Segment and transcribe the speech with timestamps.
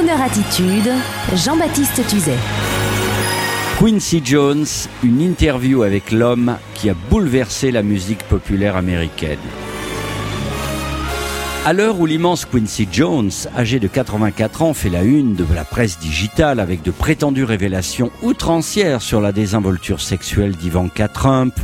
[0.00, 0.90] Crooner Attitude,
[1.34, 2.38] Jean-Baptiste Tuzet.
[3.78, 4.64] Quincy Jones,
[5.02, 9.38] une interview avec l'homme qui a bouleversé la musique populaire américaine.
[11.66, 15.64] À l'heure où l'immense Quincy Jones, âgé de 84 ans, fait la une de la
[15.64, 21.54] presse digitale avec de prétendues révélations outrancières sur la désinvolture sexuelle d'Ivanka Trump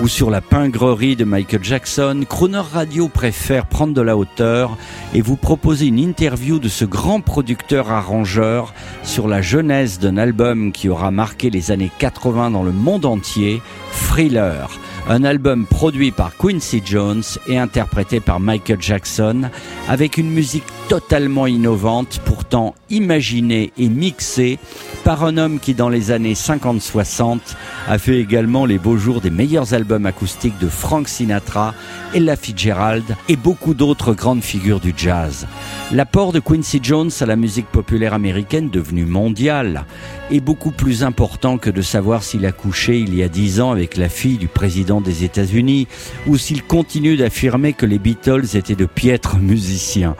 [0.00, 4.76] ou sur la pingrerie de Michael Jackson, Crooner Radio préfère prendre de la hauteur
[5.12, 10.88] et vous proposer une interview de ce grand producteur-arrangeur sur la genèse d'un album qui
[10.88, 13.60] aura marqué les années 80 dans le monde entier,
[13.92, 14.70] Thriller.
[15.08, 19.48] Un album produit par Quincy Jones et interprété par Michael Jackson,
[19.88, 24.58] avec une musique totalement innovante, pourtant imaginée et mixée
[25.08, 27.38] par un homme qui dans les années 50-60
[27.88, 31.72] a fait également les beaux jours des meilleurs albums acoustiques de Frank Sinatra,
[32.14, 35.46] Ella Fitzgerald et beaucoup d'autres grandes figures du jazz.
[35.92, 39.86] L'apport de Quincy Jones à la musique populaire américaine devenue mondiale
[40.30, 43.70] est beaucoup plus important que de savoir s'il a couché il y a dix ans
[43.70, 45.88] avec la fille du président des États-Unis
[46.26, 50.16] ou s'il continue d'affirmer que les Beatles étaient de piètres musiciens.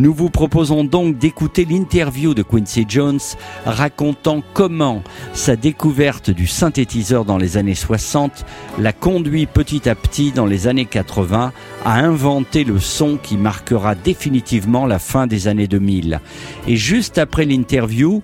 [0.00, 3.20] Nous vous proposons donc d'écouter l'interview de Quincy Jones
[3.64, 5.02] racontant comment
[5.34, 8.44] sa découverte du synthétiseur dans les années 60
[8.78, 11.52] l'a conduit petit à petit dans les années 80
[11.84, 16.20] à inventer le son qui marquera définitivement la fin des années 2000.
[16.66, 18.22] Et juste après l'interview,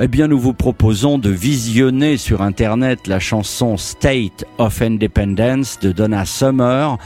[0.00, 5.92] eh bien, nous vous proposons de visionner sur Internet la chanson State of Independence de
[5.92, 6.96] Donna Summer.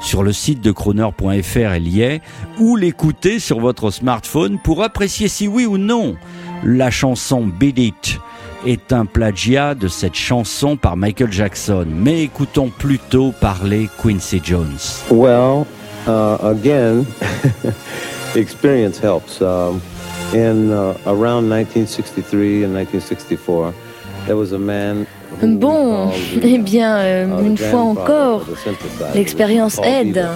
[0.00, 2.20] Sur le site de croner.fr, elle y
[2.58, 6.16] ou l'écouter sur votre smartphone pour apprécier si oui ou non
[6.64, 8.20] la chanson Beat It
[8.66, 11.86] est un plagiat de cette chanson par Michael Jackson.
[11.88, 15.04] Mais écoutons plutôt parler Quincy Jones.
[15.10, 15.66] Well,
[16.06, 17.06] uh, again,
[18.34, 19.40] experience helps.
[19.40, 19.80] Um,
[20.34, 23.72] in uh, around 1963 and 1964,
[24.26, 25.06] there was a man
[25.42, 26.10] Bon,
[26.42, 28.44] eh bien, euh, une fois encore,
[29.14, 30.26] l'expérience aide.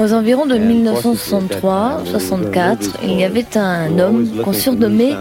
[0.00, 5.14] Aux environs de 1963-64, il y avait un homme qu'on surnommait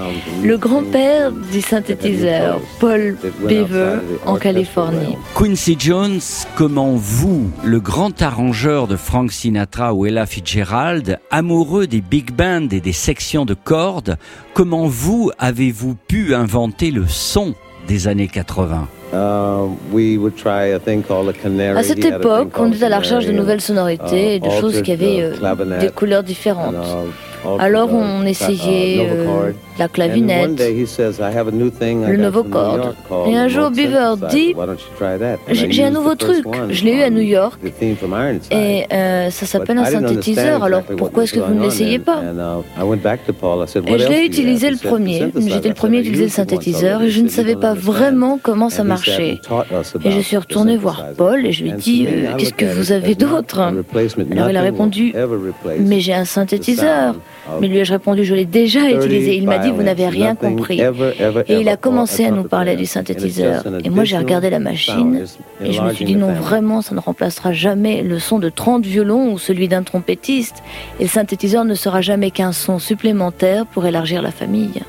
[0.44, 5.18] le grand-père du synthétiseur, Paul Beaver, en Californie.
[5.36, 6.22] Quincy Jones,
[6.56, 12.70] comment vous, le grand arrangeur de Frank Sinatra ou Ella Fitzgerald, amoureux des big bands
[12.72, 14.18] et des sections de cordes,
[14.54, 17.54] comment vous avez-vous pu inventer le son?
[17.90, 19.18] Des années 80 uh,
[21.76, 24.84] à cette époque, on était à la recherche de nouvelles sonorités et de uh, choses
[24.84, 26.76] qui avaient uh, euh, des couleurs différentes.
[27.60, 32.94] Alors on essayait euh, la clavinette, le nouveau corde.
[33.28, 34.54] Et un jour, Beaver dit
[35.52, 37.60] J'ai un nouveau truc, je l'ai eu à New York,
[38.52, 42.22] et euh, ça s'appelle un synthétiseur, alors pourquoi est-ce que vous ne l'essayez pas?
[43.88, 47.22] Et je l'ai utilisé le premier, j'étais le premier à utiliser le synthétiseur, et je
[47.22, 49.40] ne savais pas vraiment comment ça marchait.
[50.04, 52.92] Et je suis retourné voir Paul et je lui ai dit euh, Qu'est-ce que vous
[52.92, 53.60] avez d'autre?
[54.34, 55.14] Alors il a répondu
[55.80, 57.16] Mais j'ai un synthétiseur.
[57.62, 59.36] Mais lui ai-je répondu, je l'ai déjà utilisé.
[59.36, 60.82] Il m'a dit, vous n'avez rien compris.
[61.48, 63.64] Et il a commencé à nous parler du synthétiseur.
[63.84, 65.26] Et moi, j'ai regardé la machine
[65.64, 68.86] et je me suis dit, non, vraiment, ça ne remplacera jamais le son de 30
[68.86, 70.64] violons ou celui d'un trompettiste.
[71.00, 74.82] Et le synthétiseur ne sera jamais qu'un son supplémentaire pour élargir la famille.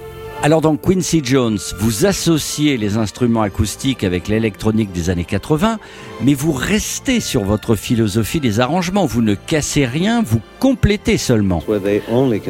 [0.42, 5.78] Alors dans Quincy Jones, vous associez les instruments acoustiques avec l'électronique des années 80,
[6.22, 9.04] mais vous restez sur votre philosophie des arrangements.
[9.04, 11.62] Vous ne cassez rien, vous complétez seulement.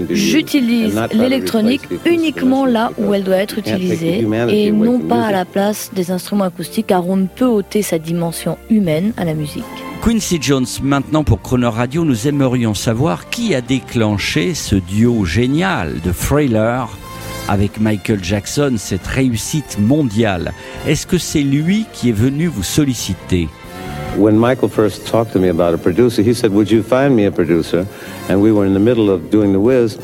[0.09, 5.91] J'utilise l'électronique uniquement là où elle doit être utilisée et non pas à la place
[5.93, 9.65] des instruments acoustiques car on ne peut ôter sa dimension humaine à la musique.
[10.01, 16.01] Quincy Jones, maintenant pour Croner Radio, nous aimerions savoir qui a déclenché ce duo génial
[16.01, 16.89] de Thriller
[17.51, 20.53] avec Michael Jackson, cette réussite mondiale.
[20.87, 23.49] Est-ce que c'est lui qui est venu vous solliciter?
[24.17, 27.27] When Michael first talked to me about a producer, he said, "Would you find me
[27.27, 27.85] a producer?"
[28.29, 29.99] And we were in the middle of doing The Wiz.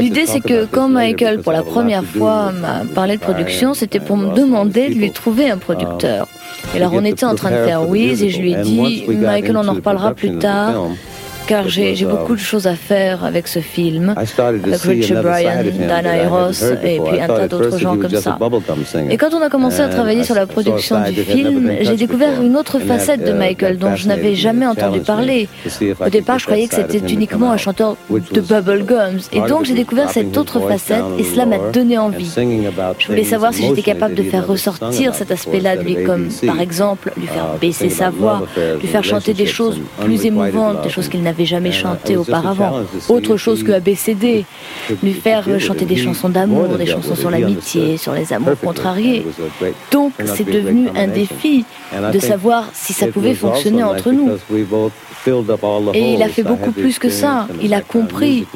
[0.00, 4.16] L'idée, c'est que quand Michael, pour la première fois, m'a parlé de production, c'était pour
[4.16, 6.26] me demander de lui trouver un producteur.
[6.74, 9.56] Et alors, on était en train de faire Wiz et je lui ai dit, Michael,
[9.56, 10.88] on en reparlera plus tard
[11.46, 16.62] car j'ai beaucoup de choses à faire avec ce film, avec Richard Bryan, Dana Ross
[16.62, 18.38] et puis un tas d'autres gens comme ça.
[19.10, 22.56] Et quand on a commencé à travailler sur la production du film, j'ai découvert une
[22.56, 25.48] autre facette de Michael dont je n'avais jamais entendu parler.
[26.04, 29.20] Au départ, je croyais que c'était uniquement un chanteur de bubblegums.
[29.32, 32.32] Et donc, j'ai découvert cette autre facette et cela m'a donné envie.
[32.98, 36.60] Je voulais savoir si j'étais capable de faire ressortir cet aspect-là de lui, comme par
[36.60, 38.42] exemple lui faire baisser sa voix,
[38.80, 42.80] lui faire chanter des choses plus émouvantes, des choses qu'il n'avait n'avait jamais chanté auparavant,
[43.08, 44.44] autre chose que ABCD,
[45.02, 49.26] lui faire chanter des chansons d'amour, des chansons sur l'amitié, sur les amours contrariés.
[49.90, 51.64] Donc c'est devenu un défi
[52.12, 54.30] de savoir si ça pouvait fonctionner entre nous.
[55.94, 57.48] Et il a fait beaucoup plus que ça.
[57.62, 58.46] Il a compris.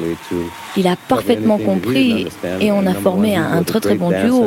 [0.77, 2.27] Il a parfaitement compris
[2.61, 4.45] et on a formé un, très très bon duo.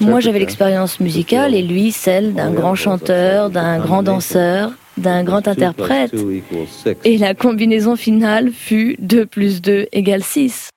[0.00, 5.46] Moi j'avais l'expérience musicale et lui celle d'un grand chanteur, d'un grand danseur, d'un grand
[5.48, 6.14] interprète.
[7.04, 10.70] Et la combinaison finale fut 2 plus 2 égale 6.